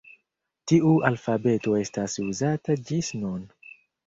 [0.71, 3.47] Tiu alfabeto estas uzata ĝis nun.